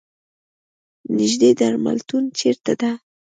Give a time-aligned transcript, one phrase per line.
[1.17, 2.91] نیږدې درملتون چېرته ده؟